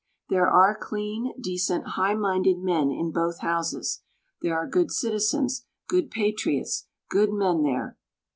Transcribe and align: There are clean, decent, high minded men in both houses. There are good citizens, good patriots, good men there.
There 0.29 0.49
are 0.49 0.75
clean, 0.75 1.31
decent, 1.39 1.89
high 1.89 2.15
minded 2.15 2.57
men 2.57 2.89
in 2.89 3.11
both 3.11 3.41
houses. 3.41 4.01
There 4.41 4.57
are 4.57 4.67
good 4.67 4.89
citizens, 4.89 5.67
good 5.87 6.09
patriots, 6.09 6.87
good 7.11 7.31
men 7.31 7.61
there. 7.61 7.99